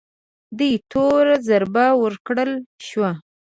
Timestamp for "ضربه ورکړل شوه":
1.47-3.11